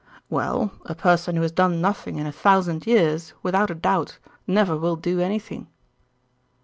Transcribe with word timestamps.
"Well, 0.31 0.71
a 0.87 0.95
person 0.95 1.35
who 1.35 1.43
has 1.43 1.51
done 1.51 1.79
nothing 1.79 2.15
in 2.17 2.25
a 2.25 2.31
thousand 2.31 2.87
years, 2.87 3.35
without 3.43 3.69
a 3.69 3.75
doubt, 3.75 4.17
never 4.47 4.75
will 4.75 4.95
do 4.95 5.19
anything." 5.19 5.67